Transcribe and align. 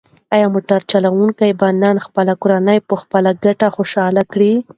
ایا 0.35 0.47
موټر 0.53 0.79
چلونکی 0.91 1.49
به 1.59 1.67
نن 1.81 1.95
خپله 2.05 2.33
کورنۍ 2.41 2.79
په 2.87 2.95
خپله 3.01 3.31
ګټه 3.43 3.67
خوشحاله 3.75 4.23
کړي؟ 4.31 4.53